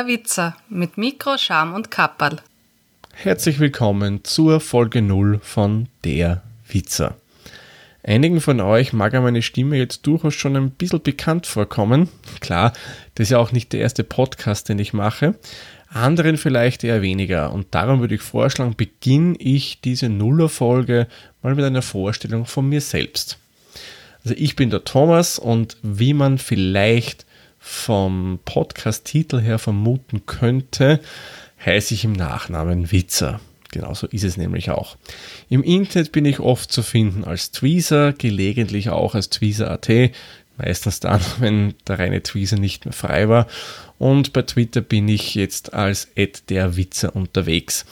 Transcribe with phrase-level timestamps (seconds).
[0.00, 2.38] Der Witzer mit Mikro, Scham und Kapperl.
[3.12, 7.18] Herzlich willkommen zur Folge 0 von Der Witzer.
[8.02, 12.08] Einigen von euch mag ja meine Stimme jetzt durchaus schon ein bisschen bekannt vorkommen.
[12.40, 12.72] Klar,
[13.14, 15.34] das ist ja auch nicht der erste Podcast, den ich mache.
[15.90, 17.52] Anderen vielleicht eher weniger.
[17.52, 21.08] Und darum würde ich vorschlagen, beginne ich diese Nullerfolge
[21.42, 23.36] mal mit einer Vorstellung von mir selbst.
[24.24, 27.26] Also ich bin der Thomas und wie man vielleicht
[27.60, 31.00] vom Podcast-Titel her vermuten könnte,
[31.64, 33.40] heiße ich im Nachnamen Witzer.
[33.70, 34.96] Genauso ist es nämlich auch.
[35.48, 39.88] Im Internet bin ich oft zu finden als Tweezer, gelegentlich auch als Tweezer.at,
[40.56, 43.46] meistens dann, wenn der reine Tweezer nicht mehr frei war.
[43.98, 46.08] Und bei Twitter bin ich jetzt als
[46.48, 47.84] der Witzer unterwegs.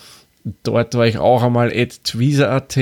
[0.62, 2.78] Dort war ich auch einmal tweezer.at,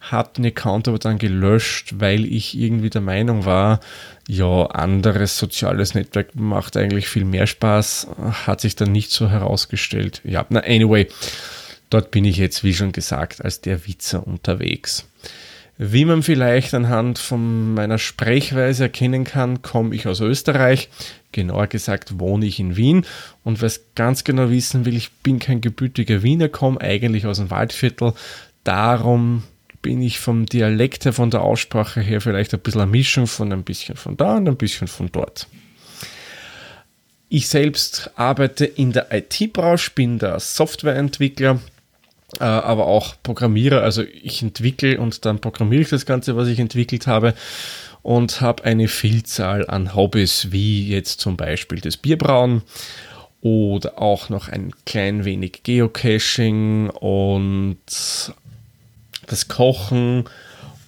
[0.00, 3.80] habe den Account aber dann gelöscht, weil ich irgendwie der Meinung war,
[4.28, 8.08] ja, anderes soziales Netzwerk macht eigentlich viel mehr Spaß,
[8.46, 10.20] hat sich dann nicht so herausgestellt.
[10.24, 11.08] Ja, na, anyway,
[11.90, 15.06] dort bin ich jetzt, wie schon gesagt, als der Witzer unterwegs.
[15.78, 20.88] Wie man vielleicht anhand von meiner Sprechweise erkennen kann, komme ich aus Österreich.
[21.32, 23.04] Genauer gesagt wohne ich in Wien.
[23.44, 27.36] Und wer es ganz genau wissen will, ich bin kein gebürtiger Wiener, komme eigentlich aus
[27.36, 28.14] dem Waldviertel.
[28.64, 29.42] Darum
[29.82, 33.52] bin ich vom Dialekt her, von der Aussprache her vielleicht ein bisschen eine Mischung von
[33.52, 35.46] ein bisschen von da und ein bisschen von dort.
[37.28, 41.60] Ich selbst arbeite in der IT-Branche, bin der Softwareentwickler,
[42.40, 43.82] äh, aber auch Programmierer.
[43.82, 47.34] Also ich entwickle und dann programmiere ich das Ganze, was ich entwickelt habe
[48.02, 52.62] und habe eine Vielzahl an Hobbys, wie jetzt zum Beispiel das Bierbrauen
[53.40, 57.78] oder auch noch ein klein wenig Geocaching und
[59.26, 60.24] das Kochen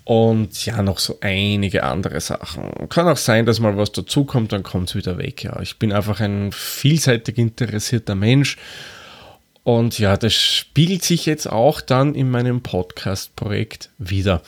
[0.04, 2.88] und ja, noch so einige andere Sachen.
[2.88, 5.44] Kann auch sein, dass mal was dazukommt, dann kommt es wieder weg.
[5.44, 8.56] Ja, ich bin einfach ein vielseitig interessierter Mensch.
[9.68, 14.40] Und ja, das spiegelt sich jetzt auch dann in meinem Podcast-Projekt wieder.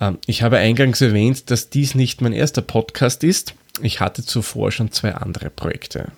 [0.00, 3.54] Ähm, ich habe eingangs erwähnt, dass dies nicht mein erster Podcast ist.
[3.80, 6.12] Ich hatte zuvor schon zwei andere Projekte.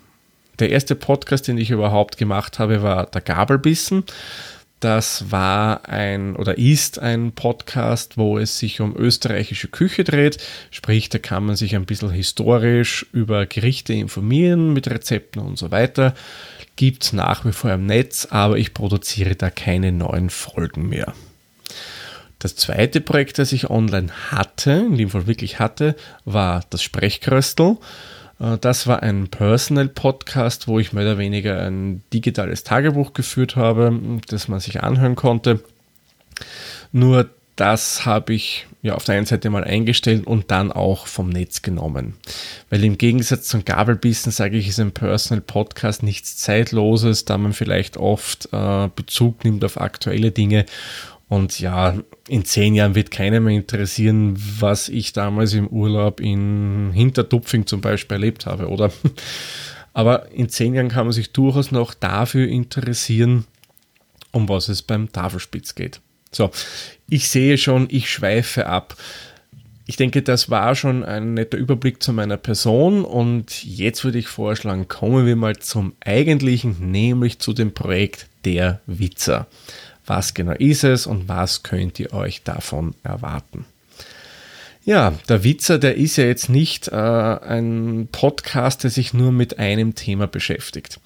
[0.58, 4.04] Der erste Podcast, den ich überhaupt gemacht habe, war der Gabelbissen.
[4.80, 10.36] Das war ein oder ist ein Podcast, wo es sich um österreichische Küche dreht.
[10.70, 15.70] Sprich, da kann man sich ein bisschen historisch über Gerichte informieren mit Rezepten und so
[15.70, 16.12] weiter.
[16.76, 21.14] Gibt es nach wie vor im Netz, aber ich produziere da keine neuen Folgen mehr.
[22.38, 27.78] Das zweite Projekt, das ich online hatte, in dem Fall wirklich hatte, war das Sprechkröstel.
[28.40, 33.98] Äh, das war ein Personal-Podcast, wo ich mehr oder weniger ein digitales Tagebuch geführt habe,
[34.28, 35.60] das man sich anhören konnte.
[36.92, 41.28] Nur das habe ich ja auf der einen Seite mal eingestellt und dann auch vom
[41.28, 42.14] Netz genommen.
[42.70, 47.52] Weil im Gegensatz zum Gabelbissen sage ich, ist ein Personal Podcast nichts Zeitloses, da man
[47.52, 50.66] vielleicht oft äh, Bezug nimmt auf aktuelle Dinge
[51.28, 51.98] und ja,
[52.28, 57.80] in zehn Jahren wird keiner mehr interessieren, was ich damals im Urlaub in Hintertupfing zum
[57.80, 58.92] Beispiel erlebt habe, oder?
[59.92, 63.46] Aber in zehn Jahren kann man sich durchaus noch dafür interessieren,
[64.32, 66.00] um was es beim Tafelspitz geht.
[66.34, 66.50] So,
[67.08, 68.96] ich sehe schon, ich schweife ab.
[69.86, 74.28] Ich denke, das war schon ein netter Überblick zu meiner Person und jetzt würde ich
[74.28, 79.46] vorschlagen, kommen wir mal zum eigentlichen, nämlich zu dem Projekt Der Witzer
[80.06, 83.64] was genau ist es und was könnt ihr euch davon erwarten.
[84.84, 89.58] Ja, der Witzer, der ist ja jetzt nicht äh, ein Podcast, der sich nur mit
[89.58, 91.00] einem Thema beschäftigt.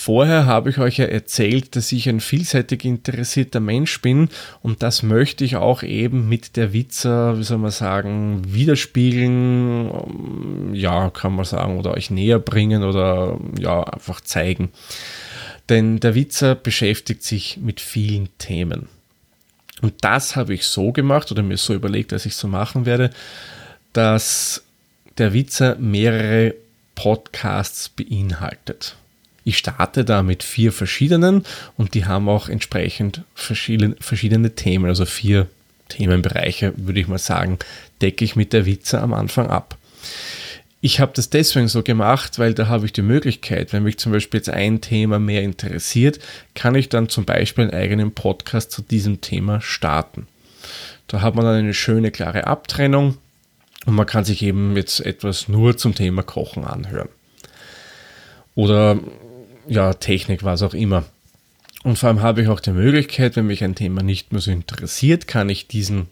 [0.00, 4.28] Vorher habe ich euch ja erzählt, dass ich ein vielseitig interessierter Mensch bin
[4.62, 11.10] und das möchte ich auch eben mit der Witzer, wie soll man sagen, widerspiegeln, ja,
[11.10, 14.70] kann man sagen, oder euch näher bringen oder ja, einfach zeigen.
[15.68, 18.88] Denn der Witzer beschäftigt sich mit vielen Themen.
[19.82, 23.10] Und das habe ich so gemacht oder mir so überlegt, dass ich so machen werde,
[23.92, 24.62] dass
[25.18, 26.54] der Witzer mehrere
[26.94, 28.94] Podcasts beinhaltet.
[29.48, 31.44] Ich starte da mit vier verschiedenen
[31.78, 35.46] und die haben auch entsprechend verschiedene, verschiedene Themen, also vier
[35.88, 37.58] Themenbereiche, würde ich mal sagen,
[38.02, 39.78] decke ich mit der Witzer am Anfang ab
[40.80, 44.12] ich habe das deswegen so gemacht, weil da habe ich die Möglichkeit, wenn mich zum
[44.12, 46.20] Beispiel jetzt ein Thema mehr interessiert,
[46.54, 50.28] kann ich dann zum Beispiel einen eigenen Podcast zu diesem Thema starten.
[51.08, 53.18] Da hat man dann eine schöne, klare Abtrennung
[53.86, 57.08] und man kann sich eben jetzt etwas nur zum Thema Kochen anhören.
[58.54, 58.98] Oder
[59.68, 61.04] ja, Technik, was auch immer.
[61.84, 64.50] Und vor allem habe ich auch die Möglichkeit, wenn mich ein Thema nicht mehr so
[64.50, 66.08] interessiert, kann ich diesen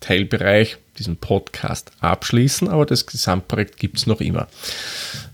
[0.00, 4.48] Teilbereich, diesen Podcast abschließen, aber das Gesamtprojekt gibt es noch immer.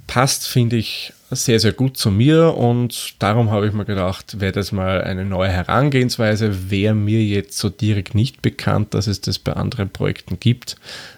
[0.07, 4.53] Passt, finde ich, sehr, sehr gut zu mir und darum habe ich mir gedacht, wäre
[4.53, 6.71] das mal eine neue Herangehensweise.
[6.71, 10.77] Wäre mir jetzt so direkt nicht bekannt, dass es das bei anderen Projekten gibt,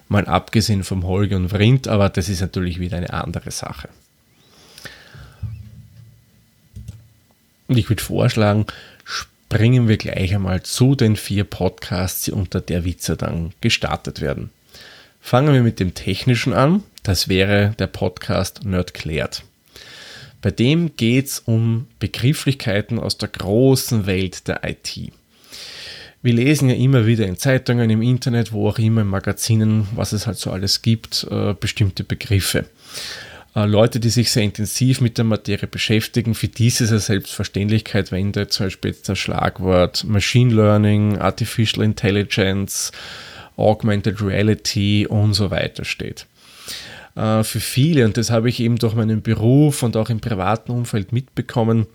[0.09, 3.91] mal abgesehen vom Holger und Vrind, aber das ist natürlich wieder eine andere Sache.
[7.69, 8.67] Und ich würde vorschlagen,
[9.05, 14.51] springen wir gleich einmal zu den vier Podcasts, die unter der Witze dann gestartet werden.
[15.21, 16.83] Fangen wir mit dem Technischen an.
[17.03, 19.45] Das wäre der Podcast Nerd klärt.
[20.41, 25.13] Bei dem geht es um Begrifflichkeiten aus der großen Welt der IT.
[26.23, 30.13] Wir lesen ja immer wieder in Zeitungen, im Internet, wo auch immer, in Magazinen, was
[30.13, 32.65] es halt so alles gibt, äh, bestimmte Begriffe.
[33.55, 37.01] Äh, Leute, die sich sehr intensiv mit der Materie beschäftigen, für die ist es eine
[37.01, 42.93] Selbstverständlichkeit, wenn da zum Beispiel jetzt das Schlagwort Machine Learning, Artificial Intelligence,
[43.57, 46.27] Augmented Reality und so weiter steht.
[47.17, 50.71] Äh, für viele, und das habe ich eben durch meinen Beruf und auch im privaten
[50.71, 51.87] Umfeld mitbekommen,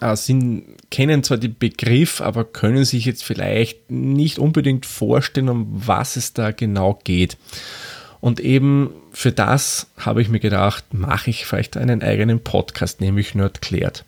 [0.00, 5.66] äh, sind, kennen zwar den Begriff, aber können sich jetzt vielleicht nicht unbedingt vorstellen, um
[5.70, 7.36] was es da genau geht.
[8.22, 13.34] Und eben für das habe ich mir gedacht, mache ich vielleicht einen eigenen Podcast, nämlich
[13.34, 14.04] Nerd klärt.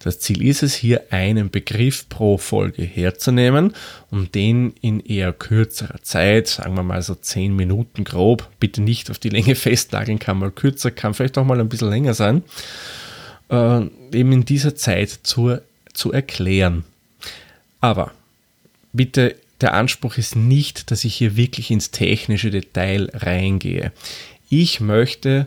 [0.00, 3.72] Das Ziel ist es, hier einen Begriff pro Folge herzunehmen
[4.10, 9.08] und den in eher kürzerer Zeit, sagen wir mal so 10 Minuten grob, bitte nicht
[9.08, 12.42] auf die Länge festnageln, kann mal kürzer, kann vielleicht auch mal ein bisschen länger sein,
[13.50, 15.58] äh, eben in dieser Zeit zu,
[15.92, 16.84] zu erklären.
[17.80, 18.10] Aber
[18.92, 23.92] bitte, der Anspruch ist nicht, dass ich hier wirklich ins technische Detail reingehe.
[24.50, 25.46] Ich möchte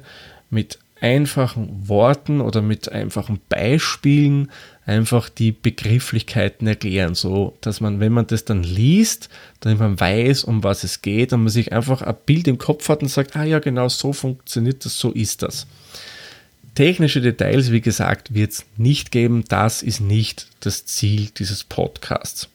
[0.49, 4.51] mit einfachen Worten oder mit einfachen Beispielen
[4.87, 9.29] einfach die Begrifflichkeiten erklären, so dass man, wenn man das dann liest,
[9.59, 12.89] dann man weiß, um was es geht und man sich einfach ein Bild im Kopf
[12.89, 15.67] hat und sagt, ah ja, genau so funktioniert das, so ist das.
[16.73, 19.43] Technische Details, wie gesagt, wird es nicht geben.
[19.47, 22.49] Das ist nicht das Ziel dieses Podcasts.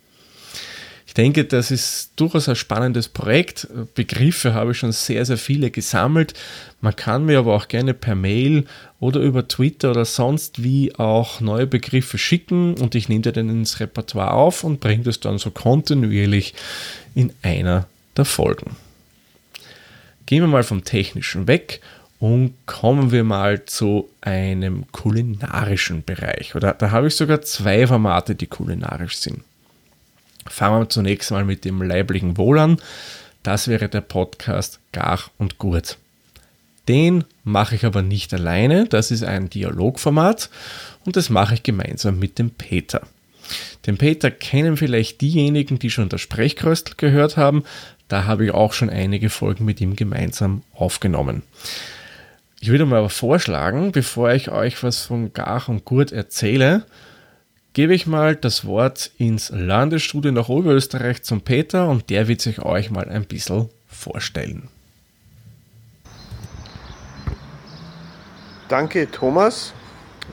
[1.12, 3.68] Ich denke, das ist durchaus ein spannendes Projekt.
[3.94, 6.32] Begriffe habe ich schon sehr, sehr viele gesammelt.
[6.80, 8.64] Man kann mir aber auch gerne per Mail
[8.98, 13.50] oder über Twitter oder sonst wie auch neue Begriffe schicken und ich nehme die dann
[13.50, 16.54] ins Repertoire auf und bringe das dann so kontinuierlich
[17.14, 17.86] in einer
[18.16, 18.76] der Folgen.
[20.24, 21.82] Gehen wir mal vom Technischen weg
[22.20, 26.54] und kommen wir mal zu einem kulinarischen Bereich.
[26.54, 29.42] Oder da habe ich sogar zwei Formate, die kulinarisch sind.
[30.46, 32.76] Fangen wir zunächst mal mit dem leiblichen Wohl an.
[33.42, 35.98] Das wäre der Podcast Gar und Gurt.
[36.88, 40.50] Den mache ich aber nicht alleine, das ist ein Dialogformat
[41.04, 43.02] und das mache ich gemeinsam mit dem Peter.
[43.86, 47.64] Den Peter kennen vielleicht diejenigen, die schon das Sprechkröstel gehört haben.
[48.08, 51.42] Da habe ich auch schon einige Folgen mit ihm gemeinsam aufgenommen.
[52.60, 56.84] Ich würde mal aber vorschlagen, bevor ich euch was von Gar und Gurt erzähle,
[57.72, 62.60] gebe ich mal das Wort ins Landesstudio nach Oberösterreich zum Peter und der wird sich
[62.62, 64.68] euch mal ein bisschen vorstellen.
[68.68, 69.72] Danke Thomas.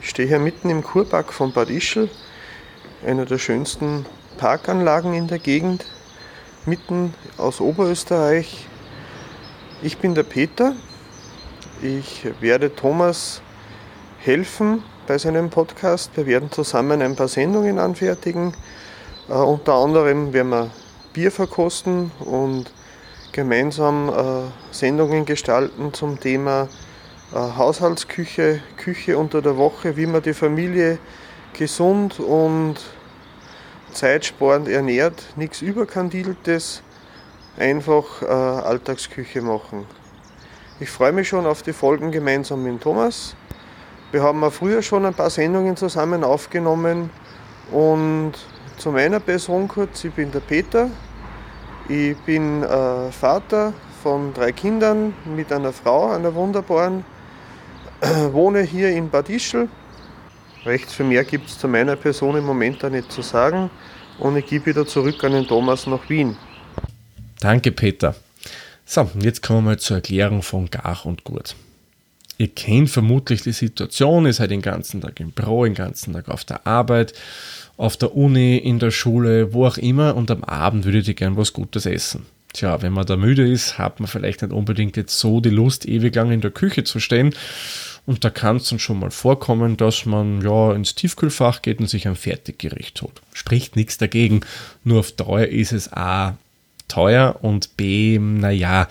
[0.00, 2.08] Ich stehe hier mitten im Kurpark von Bad Ischl,
[3.06, 4.06] einer der schönsten
[4.38, 5.84] Parkanlagen in der Gegend,
[6.64, 8.66] mitten aus Oberösterreich.
[9.82, 10.74] Ich bin der Peter.
[11.82, 13.42] Ich werde Thomas
[14.18, 16.10] helfen bei seinem Podcast.
[16.16, 18.52] Wir werden zusammen ein paar Sendungen anfertigen.
[19.28, 20.70] Äh, unter anderem werden wir
[21.12, 22.72] Bier verkosten und
[23.32, 26.68] gemeinsam äh, Sendungen gestalten zum Thema
[27.32, 30.98] äh, Haushaltsküche, Küche unter der Woche, wie man die Familie
[31.52, 32.76] gesund und
[33.92, 36.82] zeitsparend ernährt, nichts Überkandiltes,
[37.58, 39.86] einfach äh, Alltagsküche machen.
[40.78, 43.34] Ich freue mich schon auf die Folgen gemeinsam mit Thomas.
[44.12, 47.10] Wir haben auch früher schon ein paar Sendungen zusammen aufgenommen
[47.70, 48.32] und
[48.76, 50.90] zu meiner Person kurz, ich bin der Peter,
[51.88, 57.04] ich bin äh, Vater von drei Kindern mit einer Frau, einer wunderbaren,
[58.00, 59.68] äh, wohne hier in Bad Ischl.
[60.64, 63.70] Rechts für mehr gibt es zu meiner Person im Moment da nicht zu sagen
[64.18, 66.36] und ich gebe wieder zurück an den Thomas nach Wien.
[67.40, 68.16] Danke Peter.
[68.84, 71.54] So, jetzt kommen wir mal zur Erklärung von Gar und Gurt.
[72.40, 76.30] Ihr kennt vermutlich die Situation, ihr seid den ganzen Tag im Büro, den ganzen Tag
[76.30, 77.12] auf der Arbeit,
[77.76, 81.36] auf der Uni, in der Schule, wo auch immer und am Abend würdet ihr gern
[81.36, 82.24] was Gutes essen.
[82.54, 85.86] Tja, wenn man da müde ist, hat man vielleicht nicht unbedingt jetzt so die Lust,
[85.86, 87.34] ewig lang in der Küche zu stehen.
[88.06, 91.90] Und da kann es dann schon mal vorkommen, dass man ja ins Tiefkühlfach geht und
[91.90, 93.20] sich ein Fertiggericht holt.
[93.34, 94.40] Spricht nichts dagegen,
[94.82, 96.38] nur auf Dauer ist es A
[96.88, 98.88] teuer und B, naja,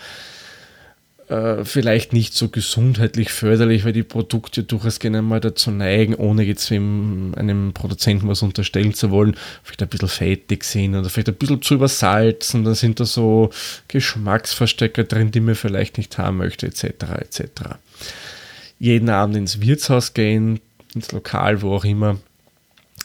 [1.30, 6.42] äh, vielleicht nicht so gesundheitlich förderlich, weil die Produkte durchaus gerne mal dazu neigen, ohne
[6.42, 11.36] jetzt einem Produzenten was unterstellen zu wollen, vielleicht ein bisschen fettig sind oder vielleicht ein
[11.36, 13.52] bisschen zu übersalzen, dann sind da so
[13.88, 16.84] Geschmacksverstecker drin, die man vielleicht nicht haben möchte, etc.
[17.20, 17.42] etc.
[18.80, 20.60] Jeden Abend ins Wirtshaus gehen,
[20.96, 22.18] ins Lokal, wo auch immer,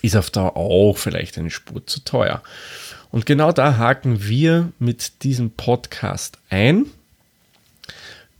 [0.00, 2.42] ist auf Dauer auch vielleicht eine Spur zu teuer.
[3.10, 6.86] Und genau da haken wir mit diesem Podcast ein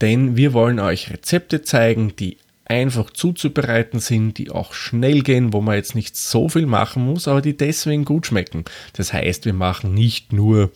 [0.00, 5.60] denn wir wollen euch Rezepte zeigen, die einfach zuzubereiten sind, die auch schnell gehen, wo
[5.60, 8.64] man jetzt nicht so viel machen muss, aber die deswegen gut schmecken.
[8.94, 10.72] Das heißt, wir machen nicht nur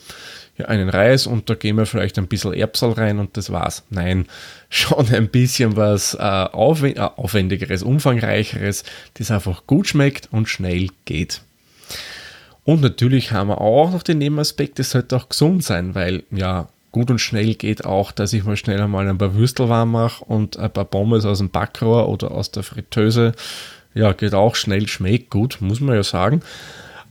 [0.66, 3.84] einen Reis und da gehen wir vielleicht ein bisschen Erbsal rein und das war's.
[3.90, 4.26] Nein,
[4.68, 8.84] schon ein bisschen was äh, äh, aufwendigeres, umfangreicheres,
[9.14, 11.42] das einfach gut schmeckt und schnell geht.
[12.64, 16.68] Und natürlich haben wir auch noch den Nebenaspekt, es sollte auch gesund sein, weil ja,
[16.98, 20.24] gut und schnell geht auch, dass ich mal schnell einmal ein paar Würstel warm mache
[20.24, 23.32] und ein paar Pommes aus dem Backrohr oder aus der Fritteuse.
[23.94, 26.42] Ja, geht auch schnell, schmeckt gut, muss man ja sagen.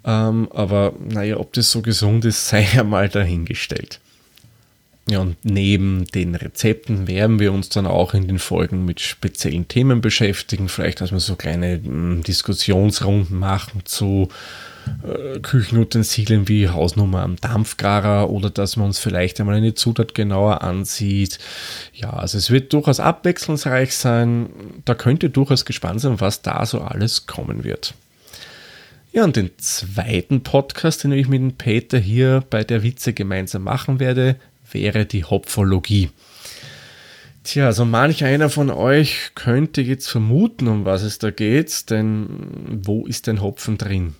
[0.04, 4.02] Ähm, aber naja, ob das so gesund ist, sei ja mal dahingestellt.
[5.10, 9.70] Ja, und neben den Rezepten werden wir uns dann auch in den Folgen mit speziellen
[9.70, 10.68] Themen beschäftigen.
[10.68, 14.28] Vielleicht, dass wir so kleine mm, Diskussionsrunden machen zu
[15.04, 20.62] äh, Küchenutensilien wie Hausnummer am Dampfgarer oder dass man uns vielleicht einmal eine Zutat genauer
[20.62, 21.40] ansieht.
[21.94, 24.50] Ja, also es wird durchaus abwechslungsreich sein.
[24.86, 27.94] Da könnt ihr durchaus gespannt sein, was da so alles kommen wird.
[29.12, 33.64] Ja, und den zweiten Podcast, den ich mit dem Peter hier bei der Witze gemeinsam
[33.64, 34.36] machen werde,
[34.72, 36.10] wäre die Hopfologie.
[37.44, 42.28] Tja, also manch einer von euch könnte jetzt vermuten, um was es da geht, denn
[42.84, 44.16] wo ist denn Hopfen drin?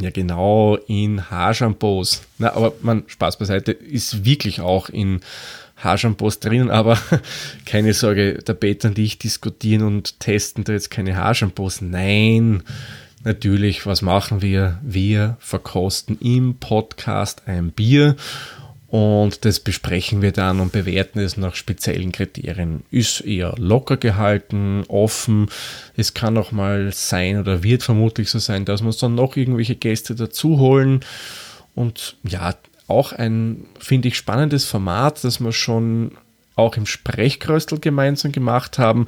[0.00, 2.22] Ja, genau, in Haarshampoos.
[2.38, 5.20] Na, aber man, Spaß beiseite, ist wirklich auch in
[5.76, 6.98] Haarshampoos drin, aber
[7.66, 11.82] keine Sorge, der Peter und ich diskutieren und testen da jetzt keine Haarshampoos.
[11.82, 12.62] Nein,
[13.22, 14.78] natürlich, was machen wir?
[14.82, 18.16] Wir verkosten im Podcast ein Bier
[18.92, 22.82] und das besprechen wir dann und bewerten es nach speziellen Kriterien.
[22.90, 25.48] Ist eher locker gehalten, offen.
[25.96, 29.34] Es kann auch mal sein oder wird vermutlich so sein, dass wir uns dann noch
[29.34, 31.00] irgendwelche Gäste dazu holen.
[31.74, 32.54] Und ja,
[32.86, 36.10] auch ein, finde ich, spannendes Format, das wir schon
[36.54, 39.06] auch im Sprechkröstel gemeinsam gemacht haben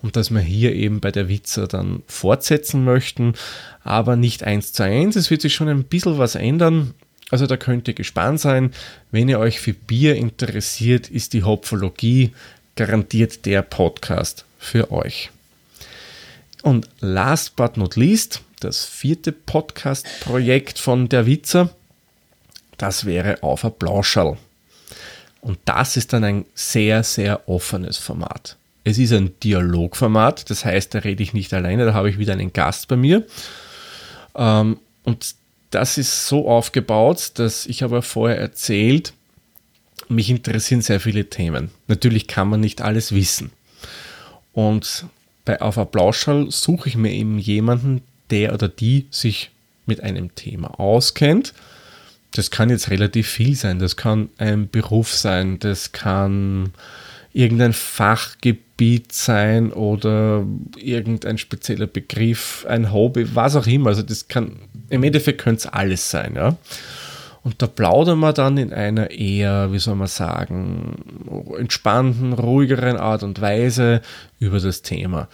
[0.00, 3.34] und das wir hier eben bei der Witzer dann fortsetzen möchten,
[3.82, 5.16] aber nicht eins zu eins.
[5.16, 6.94] Es wird sich schon ein bisschen was ändern.
[7.34, 8.72] Also da könnt ihr gespannt sein.
[9.10, 12.32] Wenn ihr euch für Bier interessiert, ist die Hopfologie
[12.76, 15.32] garantiert der Podcast für euch.
[16.62, 21.70] Und last but not least, das vierte Podcast-Projekt von der Witzer,
[22.78, 24.38] das wäre auf ein Blauschall.
[25.40, 28.56] Und das ist dann ein sehr, sehr offenes Format.
[28.84, 32.34] Es ist ein Dialogformat, das heißt, da rede ich nicht alleine, da habe ich wieder
[32.34, 33.26] einen Gast bei mir.
[34.36, 35.34] Ähm, und
[35.74, 39.12] das ist so aufgebaut, dass ich aber vorher erzählt,
[40.08, 41.70] mich interessieren sehr viele Themen.
[41.88, 43.50] Natürlich kann man nicht alles wissen.
[44.52, 45.06] Und
[45.44, 49.50] bei Auf Applauschall suche ich mir eben jemanden, der oder die sich
[49.86, 51.54] mit einem Thema auskennt.
[52.30, 53.78] Das kann jetzt relativ viel sein.
[53.78, 56.72] Das kann ein Beruf sein, das kann
[57.32, 58.63] irgendein Fachgebiet
[59.10, 60.44] sein oder
[60.76, 63.90] irgendein spezieller Begriff, ein Hobby, was auch immer.
[63.90, 64.56] Also das kann,
[64.88, 66.56] im Endeffekt könnte es alles sein, ja.
[67.42, 70.96] Und da plaudern wir dann in einer eher, wie soll man sagen,
[71.58, 74.00] entspannten, ruhigeren Art und Weise
[74.38, 75.28] über das Thema.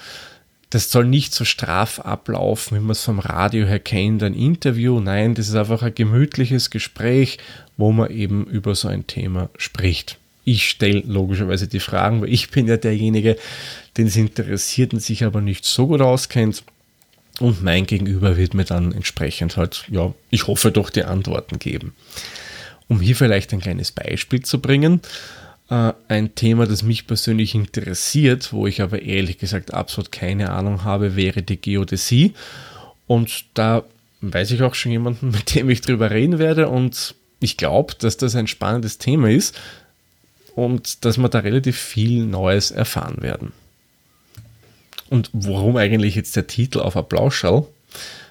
[0.70, 4.98] Das soll nicht so straff ablaufen, wie man es vom Radio her kennt, ein Interview.
[4.98, 7.38] Nein, das ist einfach ein gemütliches Gespräch,
[7.76, 10.18] wo man eben über so ein Thema spricht.
[10.44, 13.36] Ich stelle logischerweise die Fragen, weil ich bin ja derjenige,
[13.96, 16.64] den es interessiert und sich aber nicht so gut auskennt.
[17.40, 21.94] Und mein Gegenüber wird mir dann entsprechend halt, ja, ich hoffe doch die Antworten geben.
[22.88, 25.00] Um hier vielleicht ein kleines Beispiel zu bringen,
[25.70, 30.84] äh, ein Thema, das mich persönlich interessiert, wo ich aber ehrlich gesagt absolut keine Ahnung
[30.84, 32.34] habe, wäre die Geodäsie.
[33.06, 33.84] Und da
[34.20, 38.18] weiß ich auch schon jemanden, mit dem ich drüber reden werde und ich glaube, dass
[38.18, 39.58] das ein spannendes Thema ist
[40.60, 43.52] und dass wir da relativ viel Neues erfahren werden.
[45.08, 47.66] Und warum eigentlich jetzt der Titel auf Applausschall?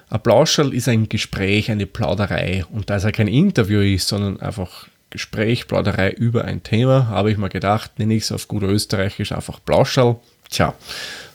[0.08, 2.64] Applausschall ist ein Gespräch, eine Plauderei.
[2.70, 7.32] Und da es ja kein Interview ist, sondern einfach Gespräch, Plauderei über ein Thema, habe
[7.32, 10.16] ich mir gedacht, nenne ich es auf gut österreichisch einfach Plauschall.
[10.48, 10.74] Tja,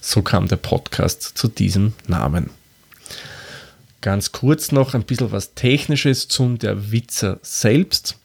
[0.02, 2.50] so kam der Podcast zu diesem Namen.
[4.02, 8.18] Ganz kurz noch ein bisschen was Technisches zum der Witzer selbst.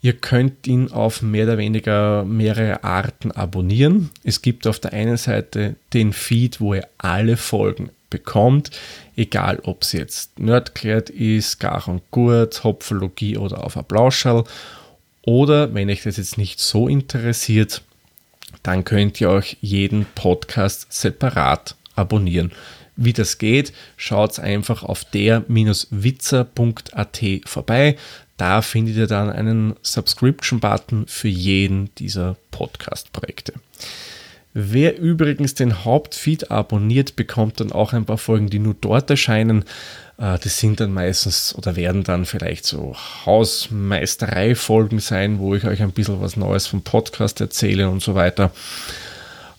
[0.00, 4.10] Ihr könnt ihn auf mehr oder weniger mehrere Arten abonnieren.
[4.22, 8.70] Es gibt auf der einen Seite den Feed, wo ihr alle Folgen bekommt,
[9.16, 14.44] egal ob es jetzt Nerdklärt ist, Gar und Gurt, Hopfologie oder auf Applausschall.
[15.22, 17.82] Oder wenn euch das jetzt nicht so interessiert,
[18.62, 22.52] dann könnt ihr euch jeden Podcast separat abonnieren.
[23.00, 27.96] Wie das geht, schaut einfach auf der-witzer.at vorbei.
[28.36, 33.52] Da findet ihr dann einen Subscription-Button für jeden dieser Podcast-Projekte.
[34.52, 39.62] Wer übrigens den Hauptfeed abonniert, bekommt dann auch ein paar Folgen, die nur dort erscheinen.
[40.16, 45.82] Äh, das sind dann meistens oder werden dann vielleicht so Hausmeisterei-Folgen sein, wo ich euch
[45.82, 48.50] ein bisschen was Neues vom Podcast erzähle und so weiter.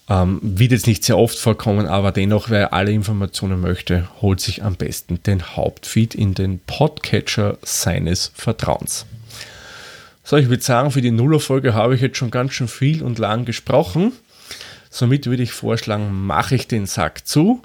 [0.09, 4.63] Ähm, wird jetzt nicht sehr oft vorkommen, aber dennoch, wer alle Informationen möchte, holt sich
[4.63, 9.05] am besten den Hauptfeed in den Podcatcher seines Vertrauens.
[10.23, 13.19] So, ich würde sagen, für die Nullerfolge habe ich jetzt schon ganz schön viel und
[13.19, 14.11] lang gesprochen.
[14.89, 17.61] Somit würde ich vorschlagen, mache ich den Sack zu.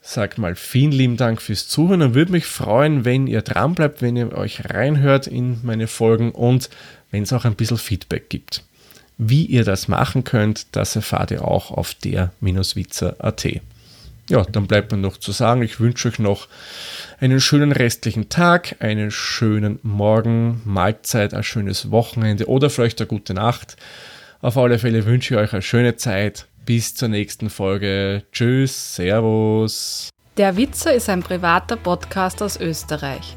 [0.00, 4.02] Sag mal vielen lieben Dank fürs Zuhören und würde mich freuen, wenn ihr dran bleibt,
[4.02, 6.68] wenn ihr euch reinhört in meine Folgen und
[7.10, 8.64] wenn es auch ein bisschen Feedback gibt.
[9.16, 13.46] Wie ihr das machen könnt, das erfahrt ihr auch auf der-witzer.at.
[14.30, 16.48] Ja, dann bleibt mir noch zu sagen, ich wünsche euch noch
[17.20, 23.34] einen schönen restlichen Tag, einen schönen Morgen, Mahlzeit, ein schönes Wochenende oder vielleicht eine gute
[23.34, 23.76] Nacht.
[24.40, 26.46] Auf alle Fälle wünsche ich euch eine schöne Zeit.
[26.64, 28.24] Bis zur nächsten Folge.
[28.32, 30.08] Tschüss, Servus.
[30.38, 33.36] Der Witzer ist ein privater Podcast aus Österreich.